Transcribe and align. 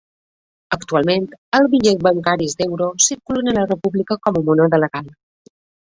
Actualment 0.77 1.27
els 1.59 1.69
bitllets 1.75 2.03
bancaris 2.09 2.59
d'Euro 2.63 2.89
circulen 3.11 3.53
a 3.55 3.59
la 3.61 3.71
República 3.75 4.21
com 4.27 4.45
a 4.45 4.49
moneda 4.53 4.85
legal. 4.87 5.17